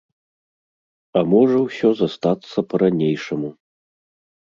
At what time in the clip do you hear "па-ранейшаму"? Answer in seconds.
2.73-3.49